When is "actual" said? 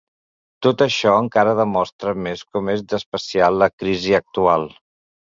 4.25-4.71